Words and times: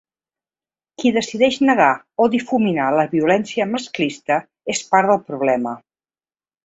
Qui 1.01 1.11
decideix 1.17 1.57
negar 1.69 1.89
o 2.25 2.27
difuminar 2.35 2.87
la 3.01 3.05
violència 3.13 3.67
masclista 3.75 4.39
és 4.75 4.83
part 4.95 5.13
del 5.13 5.21
problema. 5.29 5.77